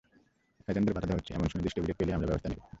এজেন্টদের 0.69 0.95
বাধা 0.95 1.07
দেওয়া 1.07 1.19
হচ্ছে, 1.19 1.31
এমন 1.37 1.47
সুনির্দিষ্ট 1.51 1.77
অভিযোগ 1.79 1.97
পেলেই 1.99 2.15
আমরা 2.17 2.27
ব্যবস্থা 2.29 2.49
নেব। 2.51 2.61